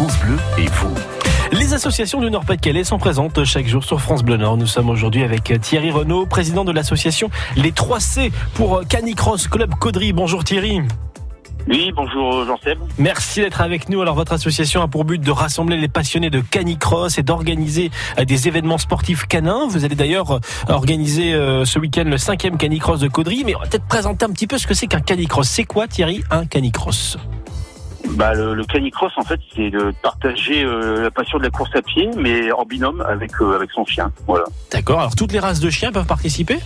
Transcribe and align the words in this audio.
France 0.00 0.18
Bleu 0.20 0.38
et 0.56 0.66
vous. 0.66 0.94
Les 1.52 1.74
associations 1.74 2.22
du 2.22 2.30
Nord-Pas-de-Calais 2.30 2.84
sont 2.84 2.96
présentes 2.96 3.44
chaque 3.44 3.66
jour 3.66 3.84
sur 3.84 4.00
France 4.00 4.22
Bleu 4.22 4.38
Nord. 4.38 4.56
Nous 4.56 4.66
sommes 4.66 4.88
aujourd'hui 4.88 5.22
avec 5.22 5.60
Thierry 5.60 5.90
Renaud, 5.90 6.24
président 6.24 6.64
de 6.64 6.72
l'association 6.72 7.28
Les 7.54 7.70
3C 7.72 8.32
pour 8.54 8.80
Canicross 8.88 9.46
Club 9.46 9.74
Caudry. 9.74 10.14
Bonjour 10.14 10.42
Thierry. 10.42 10.80
Oui, 11.68 11.92
bonjour 11.94 12.46
Jean-Seb. 12.46 12.78
Merci 12.96 13.40
d'être 13.40 13.60
avec 13.60 13.90
nous. 13.90 14.00
Alors 14.00 14.14
votre 14.14 14.32
association 14.32 14.80
a 14.80 14.88
pour 14.88 15.04
but 15.04 15.20
de 15.20 15.30
rassembler 15.30 15.76
les 15.76 15.88
passionnés 15.88 16.30
de 16.30 16.40
canicross 16.40 17.18
et 17.18 17.22
d'organiser 17.22 17.90
euh, 18.18 18.24
des 18.24 18.48
événements 18.48 18.78
sportifs 18.78 19.26
canins. 19.26 19.66
Vous 19.68 19.84
allez 19.84 19.96
d'ailleurs 19.96 20.30
euh, 20.30 20.38
organiser 20.68 21.34
euh, 21.34 21.66
ce 21.66 21.78
week-end 21.78 22.04
le 22.06 22.16
cinquième 22.16 22.56
canicross 22.56 23.00
de 23.00 23.08
Caudry, 23.08 23.42
mais 23.44 23.54
on 23.54 23.58
va 23.58 23.66
peut-être 23.66 23.86
présenter 23.86 24.24
un 24.24 24.30
petit 24.30 24.46
peu 24.46 24.56
ce 24.56 24.66
que 24.66 24.72
c'est 24.72 24.86
qu'un 24.86 25.00
canicross. 25.00 25.46
C'est 25.46 25.64
quoi 25.64 25.86
Thierry 25.88 26.24
un 26.30 26.46
canicross? 26.46 27.18
Bah, 28.12 28.34
le, 28.34 28.64
canicross, 28.64 29.12
en 29.16 29.22
fait, 29.22 29.40
c'est 29.54 29.70
de 29.70 29.92
partager 30.02 30.64
la 30.64 31.10
passion 31.10 31.38
de 31.38 31.44
la 31.44 31.50
course 31.50 31.74
à 31.74 31.82
pied, 31.82 32.10
mais 32.16 32.50
en 32.52 32.64
binôme 32.64 33.00
avec, 33.02 33.32
avec 33.40 33.70
son 33.72 33.84
chien. 33.84 34.10
Voilà. 34.26 34.44
D'accord. 34.70 35.00
Alors 35.00 35.16
toutes 35.16 35.32
les 35.32 35.40
races 35.40 35.60
de 35.60 35.70
chiens 35.70 35.92
peuvent 35.92 36.06
participer? 36.06 36.58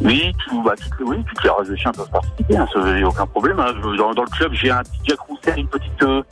Oui, 0.00 0.32
tout, 0.44 0.62
bah, 0.62 0.74
toutes, 0.76 1.06
oui, 1.06 1.16
toutes 1.28 1.44
les 1.44 1.50
races 1.50 1.68
de 1.68 1.76
chiens 1.76 1.92
peuvent 1.92 2.10
participer, 2.10 2.56
hein, 2.56 2.66
il 2.74 2.94
n'y 2.96 3.02
a 3.02 3.08
aucun 3.08 3.26
problème. 3.26 3.60
Hein. 3.60 3.72
Dans, 3.96 4.12
dans, 4.12 4.22
le 4.22 4.30
club, 4.30 4.52
j'ai 4.52 4.70
un 4.70 4.82
petit 4.82 5.00
Jack 5.08 5.20
Roussel, 5.20 5.58
une 5.58 5.68
petite, 5.68 6.02
euh, 6.02 6.22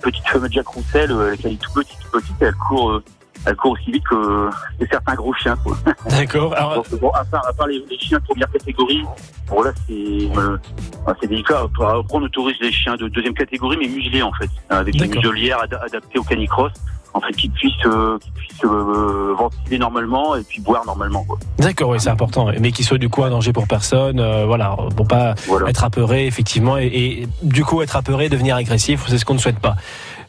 petite 0.00 0.26
femelle 0.26 0.52
Jack 0.52 0.66
Roussel, 0.66 1.10
euh, 1.12 1.36
elle 1.44 1.52
est 1.52 1.56
toute 1.56 1.74
petite, 1.74 1.98
petite, 2.10 2.36
elle 2.40 2.54
court, 2.54 2.90
euh, 2.90 3.04
elle 3.46 3.56
court 3.56 3.72
aussi 3.72 3.90
vite 3.90 4.04
que, 4.04 4.50
que 4.78 4.86
certains 4.90 5.14
gros 5.14 5.32
chiens. 5.34 5.56
D'accord. 6.10 6.54
Alors... 6.54 6.84
bon, 7.00 7.10
à 7.10 7.24
part, 7.24 7.46
à 7.46 7.52
part 7.52 7.66
les, 7.66 7.84
les, 7.90 7.98
chiens 7.98 8.18
de 8.18 8.24
première 8.24 8.50
catégorie, 8.50 9.04
bon 9.48 9.62
là 9.62 9.72
c'est 9.86 9.92
euh, 10.36 10.58
c'est 11.20 11.26
délicat. 11.26 11.60
Après, 11.64 11.84
on 12.10 12.22
autorise 12.22 12.56
les 12.60 12.72
chiens 12.72 12.96
de 12.96 13.08
deuxième 13.08 13.34
catégorie, 13.34 13.76
mais 13.78 13.88
muselés 13.88 14.22
en 14.22 14.32
fait, 14.32 14.50
avec 14.68 14.94
une 14.94 15.10
muselière 15.10 15.60
ad 15.62 15.74
adaptée 15.74 16.18
au 16.18 16.24
canicross 16.24 16.72
en 17.14 17.20
fait 17.20 17.32
qu'ils 17.32 17.50
puissent 17.50 17.72
euh, 17.86 18.18
puissent 18.34 18.64
euh, 18.64 19.34
ventiler 19.36 19.78
normalement 19.78 20.36
et 20.36 20.42
puis 20.42 20.60
boire 20.60 20.84
normalement. 20.86 21.24
D'accord, 21.58 21.90
oui, 21.90 22.00
c'est 22.00 22.10
important, 22.10 22.48
mais 22.60 22.72
qu'ils 22.72 22.84
soient 22.84 22.98
du 22.98 23.08
coup 23.08 23.24
un 23.24 23.30
danger 23.30 23.52
pour 23.52 23.66
personne, 23.66 24.20
euh, 24.20 24.46
voilà, 24.46 24.76
pour 24.96 25.06
pas 25.06 25.34
être 25.66 25.84
apeuré 25.84 26.26
effectivement 26.26 26.78
et, 26.78 26.86
et, 26.86 27.28
du 27.42 27.64
coup 27.64 27.82
être 27.82 27.96
apeuré, 27.96 28.28
devenir 28.28 28.56
agressif, 28.56 29.04
c'est 29.08 29.18
ce 29.18 29.24
qu'on 29.24 29.34
ne 29.34 29.38
souhaite 29.38 29.58
pas. 29.58 29.76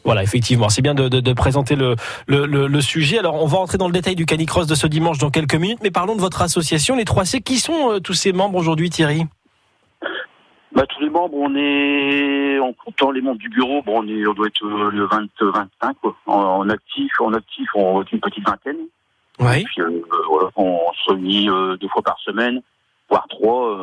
Voilà, 0.04 0.22
effectivement, 0.22 0.68
c'est 0.68 0.82
bien 0.82 0.94
de, 0.94 1.08
de, 1.08 1.20
de 1.20 1.32
présenter 1.32 1.76
le, 1.76 1.94
le, 2.26 2.46
le, 2.46 2.66
le, 2.66 2.80
sujet. 2.80 3.18
Alors, 3.18 3.42
on 3.42 3.46
va 3.46 3.58
entrer 3.58 3.78
dans 3.78 3.86
le 3.86 3.92
détail 3.92 4.16
du 4.16 4.26
canicross 4.26 4.66
de 4.66 4.74
ce 4.74 4.86
dimanche 4.86 5.18
dans 5.18 5.30
quelques 5.30 5.54
minutes, 5.54 5.78
mais 5.82 5.90
parlons 5.90 6.16
de 6.16 6.20
votre 6.20 6.42
association, 6.42 6.96
les 6.96 7.04
3C. 7.04 7.40
Qui 7.42 7.58
sont 7.58 8.00
tous 8.02 8.14
ces 8.14 8.32
membres 8.32 8.58
aujourd'hui, 8.58 8.90
Thierry? 8.90 9.26
Bah, 10.74 10.86
tous 10.86 11.02
les 11.02 11.10
membres, 11.10 11.34
on 11.34 11.54
est, 11.54 12.58
en 12.58 12.72
comptant 12.72 13.10
les 13.10 13.20
membres 13.20 13.38
du 13.38 13.50
bureau, 13.50 13.82
bon, 13.82 14.02
on, 14.02 14.08
est, 14.08 14.26
on 14.26 14.32
doit 14.32 14.46
être 14.46 14.64
euh, 14.64 14.90
le 14.90 15.04
20, 15.04 15.28
25, 15.40 15.96
quoi. 16.00 16.16
En, 16.26 16.68
actif, 16.70 17.12
en 17.20 17.34
actif, 17.34 17.68
on 17.74 18.02
est 18.02 18.10
une 18.10 18.20
petite 18.20 18.46
vingtaine. 18.46 18.78
Oui. 19.38 19.64
Puis, 19.64 19.82
euh, 19.82 20.02
voilà, 20.28 20.48
on 20.56 20.80
se 21.04 21.12
réunit 21.12 21.50
euh, 21.50 21.76
deux 21.76 21.88
fois 21.88 22.00
par 22.00 22.18
semaine, 22.20 22.62
voire 23.10 23.26
trois, 23.28 23.76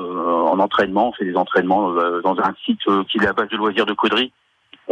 en 0.52 0.58
entraînement. 0.58 1.09
On 1.09 1.14
fait 1.14 1.25
des 1.25 1.36
entraînements 1.36 1.92
dans 1.92 2.36
un 2.40 2.56
site 2.66 2.81
qui 3.08 3.20
est 3.20 3.23
la 3.23 3.34
base 3.34 3.50
de 3.50 3.58
loisirs 3.58 3.86
de 3.86 3.94
Caudry. 3.94 4.31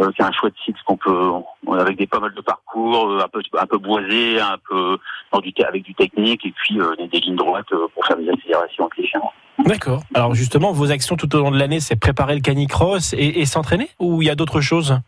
Euh, 0.00 0.10
c'est 0.16 0.22
un 0.22 0.32
chouette 0.32 0.54
site 0.64 0.76
qu'on 0.84 0.96
peut, 0.96 1.32
avec 1.72 1.98
des 1.98 2.06
pas 2.06 2.20
mal 2.20 2.32
de 2.32 2.40
parcours, 2.40 3.20
un 3.20 3.28
peu 3.28 3.40
un 3.58 3.66
peu 3.66 3.78
boisé, 3.78 4.40
un 4.40 4.56
peu 4.68 4.98
avec 5.32 5.82
du 5.82 5.94
technique 5.94 6.46
et 6.46 6.52
puis 6.52 6.78
des, 6.98 7.08
des 7.08 7.20
lignes 7.20 7.36
droites 7.36 7.68
pour 7.68 8.06
faire 8.06 8.16
des 8.16 8.28
accélérations 8.28 8.84
avec 8.84 8.96
les 8.98 9.06
chiens. 9.06 9.20
D'accord. 9.58 10.02
Alors 10.14 10.34
justement, 10.34 10.72
vos 10.72 10.92
actions 10.92 11.16
tout 11.16 11.34
au 11.34 11.40
long 11.40 11.50
de 11.50 11.58
l'année, 11.58 11.80
c'est 11.80 11.98
préparer 11.98 12.34
le 12.36 12.40
canicross 12.40 13.12
et, 13.12 13.40
et 13.40 13.44
s'entraîner 13.44 13.88
ou 13.98 14.22
il 14.22 14.26
y 14.26 14.30
a 14.30 14.36
d'autres 14.36 14.60
choses? 14.60 15.00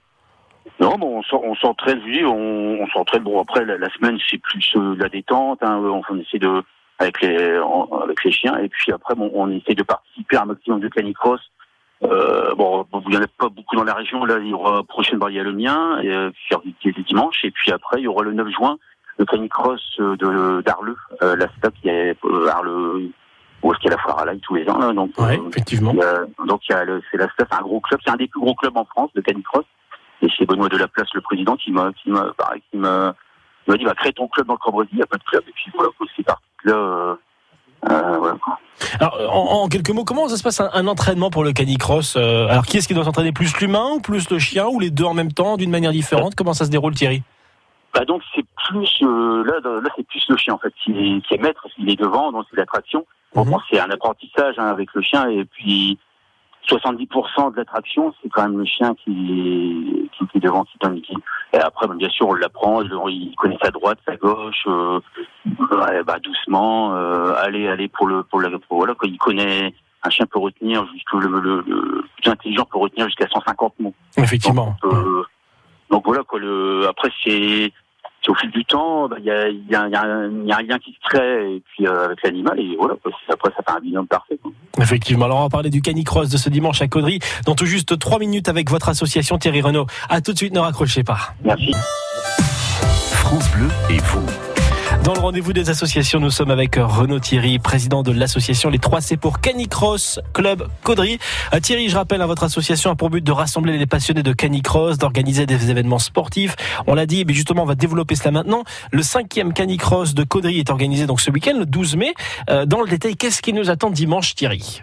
Non, 0.81 0.97
bon, 0.97 1.21
on 1.33 1.55
s'entraîne, 1.57 2.01
oui, 2.07 2.25
on, 2.25 2.81
on 2.81 2.87
s'entraîne. 2.89 3.23
Bon, 3.23 3.41
après, 3.41 3.65
la, 3.67 3.91
semaine, 3.91 4.19
c'est 4.29 4.39
plus 4.39 4.73
euh, 4.77 4.97
la 4.99 5.11
détente. 5.11 5.63
Hein, 5.63 5.79
on, 5.79 6.19
essaie 6.19 6.39
de 6.39 6.63
avec 6.99 7.21
les 7.21 7.61
avec 8.03 8.25
les 8.25 8.33
chiens, 8.33 8.57
et 8.59 8.69
puis 8.69 8.93
après, 8.93 9.15
bon, 9.15 9.31
on 9.35 9.51
essaie 9.51 9.75
de 9.75 9.83
participer 9.83 10.37
à 10.37 10.43
un 10.43 10.47
maximum 10.47 10.81
de 10.81 10.89
canicross. 10.89 11.41
Euh, 12.03 12.55
bon, 12.55 12.87
il 13.07 13.11
n'y 13.11 13.17
en 13.17 13.23
a 13.23 13.27
pas 13.27 13.49
beaucoup 13.49 13.77
dans 13.77 13.85
la 13.85 13.95
région. 13.95 14.25
Là, 14.25 14.39
il 14.39 14.49
y 14.49 14.55
aura 14.55 14.83
prochaine 14.85 15.19
il 15.29 15.35
y 15.35 15.41
a 15.41 15.43
le 15.43 15.53
mien, 15.53 16.01
et, 16.03 16.11
euh, 16.11 16.31
qui 16.81 16.89
est 16.89 17.01
dimanche, 17.07 17.45
et 17.45 17.51
puis 17.51 17.73
après, 17.73 17.99
il 18.01 18.05
y 18.05 18.09
aura 18.09 18.23
le 18.23 18.33
9 18.33 18.49
juin 18.49 18.79
le 19.21 19.27
canicross 19.27 19.83
de 19.99 20.63
d'Arleux, 20.63 20.97
euh, 21.23 21.37
la 21.37 21.47
STAP 21.59 21.75
qui 21.83 21.89
est 21.89 22.17
euh, 22.25 22.49
Arleux 22.49 23.11
où 23.63 23.73
est-ce 23.73 23.81
qu'il 23.81 23.91
y 23.91 23.93
a 23.93 23.97
la 23.97 24.03
foire 24.03 24.19
à 24.19 24.25
l'ail 24.25 24.41
tous 24.41 24.55
les 24.55 24.67
ans. 24.71 24.79
Là, 24.79 24.91
donc, 24.95 25.11
ouais, 25.19 25.39
euh, 25.39 25.49
effectivement. 25.49 25.93
donc 26.47 26.63
il 26.67 26.73
y 26.73 26.75
a 26.75 26.85
le, 26.85 27.03
c'est 27.11 27.19
la 27.19 27.29
c'est 27.39 27.53
un 27.53 27.61
gros 27.61 27.81
club, 27.81 28.01
c'est 28.03 28.11
un 28.11 28.17
des 28.17 28.27
plus 28.27 28.41
gros 28.41 28.55
clubs 28.55 28.75
en 28.75 28.87
France 28.87 29.11
de 29.15 29.21
canicross. 29.21 29.67
Et 30.23 30.29
c'est 30.37 30.47
Benoît 30.47 30.71
Delaplace, 30.71 31.09
le 31.15 31.21
président, 31.21 31.57
qui 31.57 31.71
m'a, 31.71 31.93
qui 31.93 32.11
m'a, 32.11 32.33
qui 32.71 32.77
m'a, 32.79 33.15
m'a 33.67 33.77
dit, 33.77 33.85
va 33.85 33.91
bah, 33.91 33.97
créer 33.97 34.13
ton 34.13 34.29
club 34.29 34.47
dans 34.47 34.55
le 34.55 34.59
Cambrésis, 34.59 34.93
il 34.93 34.97
n'y 34.97 35.03
a 35.03 35.07
pas 35.07 35.19
de 35.19 35.25
club. 35.25 35.43
Et 35.47 35.53
puis 35.53 35.71
voilà, 35.75 35.91
c'est 36.17 36.25
parti 36.25 36.43
là. 36.65 37.19
Euh, 37.89 38.19
voilà. 38.19 38.37
Alors, 38.99 39.19
en, 39.35 39.63
en, 39.63 39.69
quelques 39.69 39.91
mots, 39.91 40.05
comment 40.05 40.29
ça 40.29 40.37
se 40.37 40.43
passe 40.43 40.61
un, 40.61 40.71
un 40.73 40.87
entraînement 40.87 41.31
pour 41.31 41.45
le 41.45 41.53
canicross 41.53 42.17
euh, 42.17 42.49
Alors, 42.49 42.67
qui 42.67 42.77
est-ce 42.77 42.89
qui 42.89 42.95
doit 42.95 43.05
s'entraîner? 43.05 43.33
Plus 43.33 43.57
l'humain 43.61 43.93
ou 43.95 44.01
plus 44.01 44.31
le 44.31 44.39
chien 44.39 44.67
ou 44.67 44.81
les 44.81 44.91
deux 44.91 45.05
en 45.05 45.15
même 45.15 45.33
temps 45.33 45.57
d'une 45.57 45.71
manière 45.71 45.93
différente? 45.93 46.35
Comment 46.35 46.53
ça 46.53 46.65
se 46.65 46.71
déroule, 46.71 46.95
Thierry? 46.95 47.23
Bah 47.93 48.05
donc 48.05 48.23
c'est 48.33 48.45
plus 48.69 49.03
euh, 49.03 49.43
là 49.45 49.55
là 49.65 49.91
c'est 49.97 50.07
plus 50.07 50.25
le 50.29 50.37
chien 50.37 50.55
en 50.55 50.59
fait 50.59 50.73
qui 50.85 50.93
est, 50.93 51.21
qui 51.27 51.35
est 51.35 51.39
maître, 51.39 51.67
il 51.77 51.91
est 51.91 51.97
devant 51.97 52.31
donc 52.31 52.45
c'est 52.49 52.57
l'attraction. 52.57 53.05
Bon, 53.35 53.45
mhm. 53.45 53.59
c'est 53.69 53.81
un 53.81 53.91
apprentissage 53.91 54.55
hein, 54.59 54.67
avec 54.67 54.95
le 54.95 55.03
chien 55.03 55.29
et 55.29 55.45
puis 55.45 55.99
70% 56.69 57.53
de 57.53 57.57
l'attraction, 57.57 58.15
c'est 58.23 58.29
quand 58.29 58.43
même 58.43 58.59
le 58.59 58.65
chien 58.65 58.95
qui, 59.05 60.09
qui, 60.17 60.27
qui 60.27 60.39
est 60.39 60.41
devant, 60.41 60.65
qui 60.65 60.79
donne 60.81 61.01
Et 61.53 61.59
après, 61.59 61.89
bien 61.97 62.09
sûr, 62.11 62.29
on 62.29 62.35
l'apprend, 62.35 62.83
il 62.83 63.35
connaît 63.37 63.59
sa 63.63 63.71
droite, 63.71 63.99
sa 64.07 64.17
gauche, 64.17 64.65
euh, 64.67 65.01
bah, 65.47 66.19
doucement, 66.23 66.95
euh, 66.95 67.35
aller, 67.37 67.69
aller 67.69 67.89
pour 67.89 68.07
le, 68.07 68.23
pour 68.23 68.41
pour, 68.69 68.79
voilà, 68.79 68.95
quand 68.95 69.09
il 69.09 69.19
connaît, 69.19 69.75
un 70.03 70.11
chien 70.11 70.27
peut 70.27 70.39
retenir 70.39 70.87
jusqu'au 70.93 71.19
le, 71.19 71.29
le, 71.41 71.65
le, 71.67 72.05
plus 72.21 72.31
intelligent 72.31 72.65
peut 72.65 72.79
retenir 72.79 73.07
jusqu'à 73.07 73.27
150 73.29 73.75
mots. 73.81 73.95
Effectivement. 74.17 74.77
Donc, 74.83 74.93
euh, 74.93 75.23
donc 75.91 76.05
voilà 76.07 76.23
quoi. 76.23 76.39
Le, 76.39 76.87
après 76.89 77.11
c'est 77.25 77.73
au 78.29 78.35
fil 78.35 78.51
du 78.51 78.65
temps, 78.65 79.09
il 79.19 79.25
y, 79.25 79.31
a, 79.31 79.49
y, 79.49 79.75
a, 79.75 79.89
y, 79.89 79.95
a 79.95 80.03
un, 80.03 80.47
y, 80.47 80.53
a, 80.53 80.59
un 80.59 80.63
lien 80.63 80.79
qui 80.79 80.93
se 80.93 81.09
crée 81.09 81.57
et 81.57 81.63
puis 81.73 81.87
euh, 81.87 82.05
avec 82.05 82.23
l'animal 82.23 82.61
et 82.61 82.77
voilà. 82.79 82.95
Après, 83.29 83.51
ça 83.57 83.63
fait 83.63 83.77
un 83.77 83.81
binôme 83.81 84.07
parfait. 84.07 84.39
Quoi. 84.41 84.53
Effectivement. 84.79 85.25
Alors 85.25 85.39
on 85.39 85.43
va 85.43 85.49
parler 85.49 85.71
du 85.71 85.83
canicross 85.83 86.29
de 86.29 86.37
ce 86.37 86.49
dimanche 86.49 86.81
à 86.83 86.89
Caudry 86.89 87.19
dans 87.47 87.55
tout 87.55 87.67
juste 87.67 87.99
trois 87.99 88.19
minutes 88.19 88.49
avec 88.49 88.71
votre 88.71 88.89
association 88.89 89.39
Thierry 89.39 89.63
Renault. 89.63 89.87
À 90.09 90.21
tout 90.21 90.33
de 90.33 90.39
suite, 90.39 90.53
ne 90.53 90.61
raccrochez 90.61 91.03
pas. 91.03 91.35
Merci. 91.43 91.73
France 93.13 93.51
Bleu 93.53 93.69
et 93.91 93.99
vous. 93.99 94.50
Dans 95.05 95.15
le 95.15 95.21
rendez-vous 95.21 95.55
des 95.55 95.71
associations, 95.71 96.21
nous 96.21 96.31
sommes 96.31 96.51
avec 96.51 96.77
Renaud 96.77 97.21
Thierry, 97.21 97.59
président 97.59 98.03
de 98.03 98.13
l'association 98.13 98.69
Les 98.69 98.79
3C 98.79 99.17
pour 99.17 99.41
Canicross 99.41 100.21
Club 100.35 100.69
Caudry. 100.83 101.19
Euh, 101.55 101.61
Thierry, 101.61 101.89
je 101.89 101.97
rappelle, 101.97 102.21
à 102.21 102.27
votre 102.27 102.45
association 102.45 102.91
a 102.91 102.97
pour 102.97 103.09
but 103.09 103.25
de 103.25 103.33
rassembler 103.33 103.79
les 103.79 103.87
passionnés 103.87 104.23
de 104.23 104.33
Canicross, 104.35 104.99
d'organiser 104.99 105.47
des 105.47 105.71
événements 105.71 105.99
sportifs. 105.99 106.55
On 106.87 106.95
l'a 106.95 107.07
dit, 107.07 107.25
mais 107.25 107.33
justement, 107.33 107.63
on 107.63 107.67
va 107.67 107.77
développer 107.77 108.15
cela 108.15 108.31
maintenant. 108.31 108.63
Le 108.93 109.03
cinquième 109.03 109.55
Canicross 109.55 110.13
de 110.13 110.23
Caudry 110.23 110.59
est 110.59 110.69
organisé 110.69 111.07
donc 111.07 111.23
ce 111.23 111.31
week-end, 111.31 111.57
le 111.59 111.65
12 111.65 111.97
mai. 111.97 112.13
Euh, 112.51 112.67
dans 112.67 112.83
le 112.83 112.89
détail, 112.89 113.17
qu'est-ce 113.17 113.41
qui 113.41 113.55
nous 113.55 113.71
attend 113.71 113.89
dimanche, 113.89 114.35
Thierry? 114.35 114.83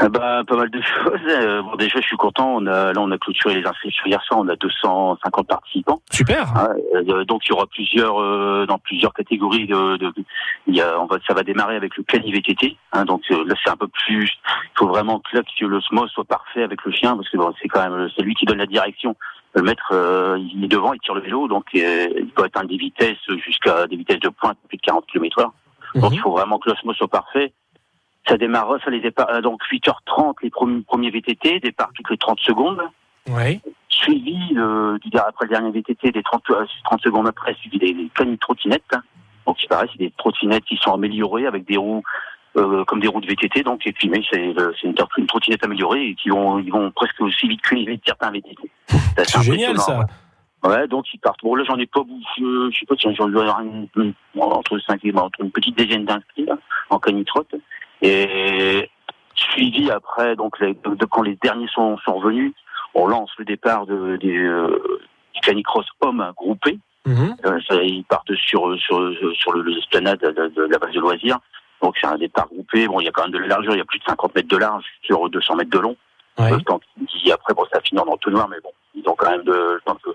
Ah 0.00 0.08
bah, 0.08 0.42
pas 0.46 0.56
mal 0.56 0.70
de 0.70 0.80
choses. 0.80 1.20
Euh, 1.28 1.60
bon, 1.62 1.74
déjà, 1.74 2.00
je 2.00 2.06
suis 2.06 2.16
content. 2.16 2.54
On 2.54 2.66
a, 2.66 2.92
là, 2.92 3.00
on 3.00 3.10
a 3.10 3.18
clôturé 3.18 3.60
les 3.60 3.66
inscriptions 3.66 4.06
hier 4.06 4.22
soir. 4.22 4.38
On 4.40 4.48
a 4.48 4.54
250 4.54 5.48
participants. 5.48 6.00
Super. 6.12 6.46
Euh, 6.94 7.24
donc, 7.24 7.42
il 7.46 7.50
y 7.50 7.52
aura 7.52 7.66
plusieurs, 7.66 8.20
euh, 8.20 8.64
dans 8.66 8.78
plusieurs 8.78 9.12
catégories. 9.12 9.66
De, 9.66 9.96
de, 9.96 10.12
il 10.68 10.76
y 10.76 10.80
a, 10.80 11.00
on 11.00 11.06
va, 11.06 11.18
ça 11.26 11.34
va 11.34 11.42
démarrer 11.42 11.74
avec 11.74 11.96
le 11.96 12.04
cani 12.04 12.30
VTT. 12.30 12.76
Hein, 12.92 13.04
donc 13.06 13.22
euh, 13.32 13.44
là, 13.44 13.56
c'est 13.62 13.70
un 13.70 13.76
peu 13.76 13.88
plus. 13.88 14.30
Il 14.46 14.78
faut 14.78 14.86
vraiment 14.86 15.18
que, 15.18 15.36
là, 15.36 15.42
que 15.42 16.06
soit 16.06 16.24
parfait 16.24 16.62
avec 16.62 16.84
le 16.84 16.92
chien, 16.92 17.16
parce 17.16 17.28
que 17.28 17.36
bon, 17.36 17.52
c'est 17.60 17.68
quand 17.68 17.90
même, 17.90 18.08
c'est 18.14 18.22
lui 18.22 18.36
qui 18.36 18.46
donne 18.46 18.58
la 18.58 18.66
direction. 18.66 19.16
Le 19.54 19.62
maître, 19.62 19.92
il 20.38 20.62
est 20.62 20.68
devant, 20.68 20.92
il 20.92 21.00
tire 21.00 21.14
le 21.14 21.22
vélo, 21.22 21.48
donc 21.48 21.64
il 21.72 22.30
peut 22.36 22.44
atteindre 22.44 22.68
des 22.68 22.76
vitesses 22.76 23.16
jusqu'à 23.44 23.86
des 23.86 23.96
vitesses 23.96 24.20
de 24.20 24.28
pointe 24.28 24.58
plus 24.68 24.76
de 24.76 24.82
40 24.82 25.06
km/h. 25.06 26.00
Donc, 26.00 26.12
il 26.12 26.20
faut 26.20 26.32
vraiment 26.32 26.58
que 26.58 26.68
l'osmo 26.68 26.92
soit 26.92 27.08
parfait. 27.08 27.52
Ça 28.26 28.36
démarre, 28.36 28.76
ça 28.84 28.90
les 28.90 29.00
départ, 29.00 29.28
euh, 29.30 29.40
donc 29.40 29.60
8h30 29.70 30.34
les 30.42 30.50
premiers, 30.50 30.82
premiers 30.82 31.10
VTT, 31.10 31.60
départ 31.60 31.90
toutes 31.94 32.10
les 32.10 32.18
30 32.18 32.38
secondes. 32.40 32.80
Oui. 33.28 33.60
Suivi 33.88 34.38
euh, 34.56 34.98
du 34.98 35.16
après 35.18 35.46
le 35.46 35.50
dernier 35.50 35.70
VTT 35.70 36.12
des 36.12 36.22
30, 36.22 36.42
30 36.44 36.60
euh, 36.60 36.66
secondes 37.02 37.26
après, 37.26 37.54
suivi 37.54 37.78
des, 37.78 37.92
des 37.94 38.36
trottinettes. 38.38 38.82
Hein. 38.92 39.02
Donc 39.46 39.56
c'est 39.60 39.68
pareil, 39.68 39.88
c'est 39.92 39.98
des 39.98 40.12
trottinettes 40.16 40.64
qui 40.64 40.76
sont 40.76 40.92
améliorées 40.92 41.46
avec 41.46 41.66
des 41.66 41.76
roues 41.76 42.02
euh, 42.56 42.84
comme 42.84 43.00
des 43.00 43.08
roues 43.08 43.20
de 43.20 43.26
VTT. 43.26 43.62
Donc 43.62 43.86
et 43.86 43.92
puis 43.92 44.08
mais 44.08 44.22
c'est 44.30 44.52
une, 44.82 44.94
une 45.16 45.26
trottinette 45.26 45.64
améliorée 45.64 46.08
et 46.08 46.14
qui 46.14 46.28
vont 46.30 46.58
ils 46.58 46.70
vont 46.70 46.90
presque 46.90 47.20
aussi 47.20 47.48
vite 47.48 47.60
que 47.62 47.74
les 47.74 48.00
certains 48.04 48.30
VTT. 48.30 48.70
C'est 49.16 49.42
génial 49.42 49.78
ça. 49.78 50.06
Ouais. 50.64 50.86
donc 50.88 51.06
ils 51.12 51.18
partent. 51.18 51.42
Bon 51.42 51.54
là 51.54 51.64
j'en 51.66 51.76
ai 51.76 51.86
pas 51.86 52.00
beaucoup, 52.00 52.22
je 52.36 52.76
sais 52.78 52.86
pas 52.86 52.94
si 52.96 53.14
j'en 53.14 53.32
ai 53.32 53.48
entre 54.38 54.78
5 54.78 55.04
et 55.04 55.14
entre 55.16 55.40
une 55.40 55.50
petite 55.50 55.76
dizaine 55.76 56.04
d'inscrits 56.04 56.48
en 56.90 56.98
canitrotte. 56.98 57.54
Et 58.02 58.90
suivi 59.34 59.90
après, 59.90 60.36
donc 60.36 60.58
les, 60.60 60.74
de, 60.74 61.04
quand 61.04 61.22
les 61.22 61.36
derniers 61.42 61.68
sont, 61.68 61.96
sont 61.98 62.14
revenus, 62.14 62.52
on 62.94 63.06
lance 63.06 63.30
le 63.38 63.44
départ 63.44 63.86
de, 63.86 64.16
des, 64.16 64.36
euh, 64.36 64.80
canicross 65.42 65.86
hommes 66.00 66.32
groupés. 66.36 66.78
Mhm. 67.06 67.36
Euh, 67.46 67.60
ça, 67.66 67.82
ils 67.82 68.04
partent 68.04 68.34
sur 68.34 68.76
sur 68.78 69.12
sur 69.34 69.52
le, 69.52 69.62
de, 69.62 70.48
de 70.48 70.72
la 70.72 70.78
base 70.78 70.92
de 70.92 71.00
loisirs. 71.00 71.38
Donc 71.80 71.96
c'est 72.00 72.06
un 72.06 72.18
départ 72.18 72.48
groupé. 72.48 72.86
Bon, 72.88 73.00
il 73.00 73.04
y 73.04 73.08
a 73.08 73.12
quand 73.12 73.22
même 73.22 73.32
de 73.32 73.38
la 73.38 73.46
largeur, 73.46 73.74
il 73.74 73.78
y 73.78 73.82
a 73.82 73.84
plus 73.84 74.00
de 74.00 74.04
50 74.04 74.34
mètres 74.34 74.48
de 74.48 74.56
large 74.56 74.84
sur 75.02 75.28
200 75.30 75.56
mètres 75.56 75.70
de 75.70 75.78
long. 75.78 75.96
Ouais. 76.38 76.52
Euh, 76.52 76.58
tant 76.66 76.80
après, 77.32 77.54
bon, 77.54 77.64
ça 77.72 77.80
finit 77.80 78.00
en 78.00 78.06
entonnoir, 78.06 78.48
mais 78.48 78.58
bon, 78.62 78.70
ils 78.94 79.08
ont 79.08 79.14
quand 79.14 79.30
même 79.30 79.42
de, 79.42 79.52
je 79.52 79.84
pense 79.84 80.00
que, 80.02 80.10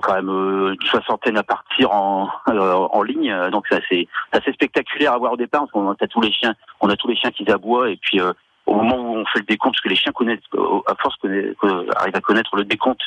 quand 0.00 0.14
même 0.14 0.28
euh, 0.30 0.74
une 0.80 0.86
soixantaine 0.88 1.36
à 1.38 1.42
partir 1.42 1.92
en, 1.92 2.28
euh, 2.48 2.72
en 2.74 3.02
ligne, 3.02 3.30
euh, 3.30 3.50
donc 3.50 3.64
c'est 3.68 3.76
assez, 3.82 4.08
assez 4.32 4.52
spectaculaire 4.52 5.12
à 5.12 5.18
voir 5.18 5.32
au 5.32 5.36
départ, 5.36 5.60
parce 5.62 5.72
qu'on 5.72 5.90
a 5.90 5.94
tous 6.08 6.20
les 6.20 6.32
chiens, 6.32 6.54
on 6.80 6.88
a 6.88 6.96
tous 6.96 7.08
les 7.08 7.16
chiens 7.16 7.30
qui 7.30 7.50
aboient, 7.50 7.90
et 7.90 7.96
puis 7.96 8.20
euh, 8.20 8.32
au 8.66 8.74
moment 8.74 8.96
où 8.96 9.16
on 9.16 9.24
fait 9.26 9.40
le 9.40 9.44
décompte, 9.46 9.74
parce 9.74 9.82
que 9.82 9.88
les 9.88 9.96
chiens 9.96 10.12
connaissent, 10.12 10.38
à 10.86 10.94
force 10.96 11.16
connaissent, 11.16 11.54
arrivent 11.96 12.16
à 12.16 12.20
connaître 12.20 12.56
le 12.56 12.64
décompte, 12.64 13.02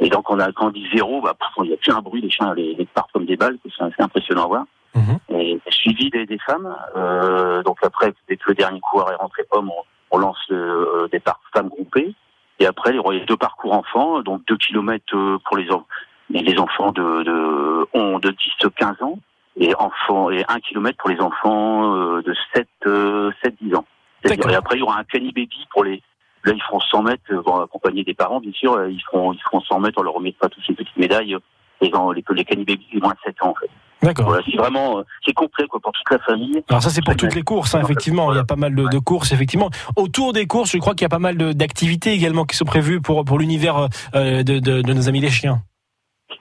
et 0.00 0.08
donc 0.08 0.30
on 0.30 0.38
a 0.38 0.52
quand 0.52 0.66
on 0.66 0.70
dit 0.70 0.88
zéro, 0.94 1.20
bah, 1.20 1.34
il 1.64 1.70
y 1.70 1.74
a 1.74 1.76
plus 1.76 1.92
un 1.92 2.00
bruit, 2.00 2.20
les 2.20 2.30
chiens 2.30 2.54
les, 2.54 2.74
les 2.74 2.86
partent 2.86 3.10
comme 3.12 3.26
des 3.26 3.36
balles, 3.36 3.58
c'est 3.64 3.82
assez 3.84 4.00
impressionnant 4.02 4.44
à 4.44 4.46
voir 4.46 4.64
Mhm. 4.94 5.18
et 5.38 5.60
suivi 5.68 6.08
des, 6.08 6.24
des 6.24 6.38
femmes. 6.38 6.74
Euh, 6.96 7.62
donc 7.62 7.76
après, 7.82 8.14
dès 8.26 8.36
que 8.38 8.44
le 8.48 8.54
dernier 8.54 8.80
coureur 8.80 9.12
est 9.12 9.16
rentré 9.16 9.42
homme, 9.52 9.70
on, 9.70 10.16
on 10.16 10.18
lance 10.18 10.38
le 10.48 10.56
euh, 10.56 11.08
départ 11.12 11.40
femmes 11.54 11.68
groupées. 11.68 12.14
Et 12.58 12.66
après, 12.66 12.90
il 12.90 12.96
y 12.96 12.98
aura 12.98 13.12
les 13.12 13.20
deux 13.26 13.36
parcours 13.36 13.74
enfants, 13.74 14.20
donc 14.22 14.42
deux 14.48 14.56
kilomètres 14.56 15.14
pour 15.44 15.56
les, 15.58 15.70
en- 15.70 15.86
les 16.30 16.40
les 16.42 16.58
enfants 16.58 16.92
de, 16.92 17.22
de, 17.24 17.86
on- 17.94 18.18
de 18.18 18.30
10-15 18.62 19.02
ans 19.02 19.18
et 19.60 19.74
enfants 19.76 20.30
et 20.30 20.44
un 20.48 20.60
kilomètre 20.60 20.98
pour 20.98 21.10
les 21.10 21.20
enfants 21.20 21.94
euh, 21.94 22.22
de 22.22 22.34
7, 22.54 22.68
euh, 22.86 23.30
7-10 23.44 23.74
ans. 23.76 23.84
Et 24.24 24.54
après, 24.54 24.76
il 24.76 24.80
y 24.80 24.82
aura 24.82 24.98
un 24.98 25.04
canny 25.04 25.28
baby 25.32 25.66
pour 25.72 25.84
les 25.84 26.02
Là, 26.44 26.52
ils 26.54 26.62
feront 26.62 26.78
100 26.80 27.02
mètres, 27.02 27.22
euh, 27.32 27.42
bon, 27.44 27.56
accompagnés 27.60 28.04
des 28.04 28.14
parents, 28.14 28.38
bien 28.40 28.52
sûr. 28.52 28.72
euh, 28.74 28.88
Ils 28.88 29.02
feront, 29.02 29.32
ils 29.32 29.40
feront 29.42 29.60
100 29.60 29.80
mètres, 29.80 29.98
on 29.98 30.02
leur 30.02 30.14
remettra 30.14 30.48
tous 30.48 30.62
ces 30.64 30.72
petites 30.72 30.96
médailles. 30.96 31.34
euh, 31.34 31.38
Les, 31.80 31.90
les, 32.14 32.24
les 32.36 32.44
canny 32.44 32.64
baby, 32.64 32.86
c'est 32.92 33.02
moins 33.02 33.12
de 33.12 33.18
7 33.24 33.42
ans, 33.42 33.50
en 33.50 33.54
fait. 33.54 33.68
D'accord. 34.02 34.26
Voilà, 34.26 34.42
c'est 34.48 34.56
vraiment, 34.56 35.02
c'est 35.26 35.32
complet, 35.32 35.66
quoi, 35.66 35.80
pour 35.80 35.90
toute 35.90 36.08
la 36.12 36.20
famille. 36.20 36.62
Alors 36.68 36.80
ça 36.80 36.90
c'est 36.90 37.02
pour 37.04 37.16
toutes 37.16 37.34
les 37.34 37.42
courses, 37.42 37.74
hein, 37.74 37.80
effectivement. 37.82 38.32
Il 38.32 38.36
y 38.36 38.38
a 38.38 38.44
pas 38.44 38.54
mal 38.54 38.72
de, 38.76 38.86
de 38.86 38.98
courses, 39.00 39.32
effectivement. 39.32 39.68
Autour 39.96 40.32
des 40.32 40.46
courses, 40.46 40.70
je 40.70 40.78
crois 40.78 40.94
qu'il 40.94 41.02
y 41.02 41.06
a 41.06 41.08
pas 41.08 41.18
mal 41.18 41.36
d'activités 41.54 42.12
également 42.12 42.44
qui 42.44 42.56
sont 42.56 42.64
prévues 42.64 43.00
pour 43.00 43.24
pour 43.24 43.40
l'univers 43.40 43.88
euh, 44.14 44.44
de, 44.44 44.60
de, 44.60 44.82
de 44.82 44.92
nos 44.92 45.08
amis 45.08 45.18
les 45.20 45.30
chiens. 45.30 45.62